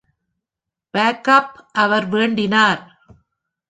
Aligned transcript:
"Buck 0.93 1.29
up!" 1.29 1.53
அவர் 1.71 2.09
வேண்டினார். 2.09 2.81